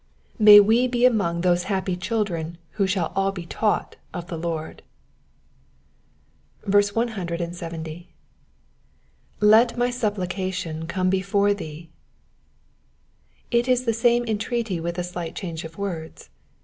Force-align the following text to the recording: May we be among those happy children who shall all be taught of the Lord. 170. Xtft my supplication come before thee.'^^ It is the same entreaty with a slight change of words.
May 0.39 0.59
we 0.59 0.87
be 0.87 1.05
among 1.05 1.41
those 1.41 1.65
happy 1.69 1.95
children 1.95 2.57
who 2.71 2.87
shall 2.87 3.13
all 3.15 3.31
be 3.31 3.45
taught 3.45 3.97
of 4.15 4.29
the 4.29 4.35
Lord. 4.35 4.81
170. 6.63 8.13
Xtft 9.41 9.77
my 9.77 9.91
supplication 9.91 10.87
come 10.87 11.11
before 11.11 11.53
thee.'^^ 11.53 11.89
It 13.51 13.67
is 13.67 13.85
the 13.85 13.93
same 13.93 14.25
entreaty 14.25 14.79
with 14.79 14.97
a 14.97 15.03
slight 15.03 15.35
change 15.35 15.63
of 15.63 15.77
words. 15.77 16.31